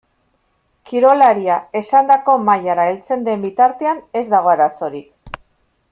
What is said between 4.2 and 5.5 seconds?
ez dago arazorik.